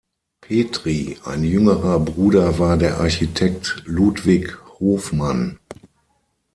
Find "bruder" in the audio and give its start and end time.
1.99-2.57